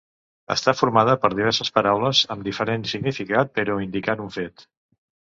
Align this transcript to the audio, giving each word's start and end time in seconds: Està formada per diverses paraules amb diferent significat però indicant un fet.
Està 0.53 0.71
formada 0.79 1.15
per 1.25 1.31
diverses 1.35 1.71
paraules 1.77 2.23
amb 2.37 2.49
diferent 2.49 2.89
significat 2.95 3.57
però 3.61 3.81
indicant 3.89 4.29
un 4.29 4.39
fet. 4.43 4.71